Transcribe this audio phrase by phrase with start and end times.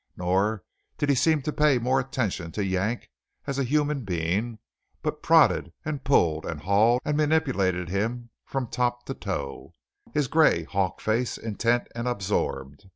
[0.17, 0.63] Nor
[0.97, 3.11] did he seem to pay more attention to Yank
[3.45, 4.57] as a human being,
[5.03, 9.75] but prodded and pulled and hauled and manipulated him from top to toe,
[10.11, 12.89] his gray, hawk face intent and absorbed.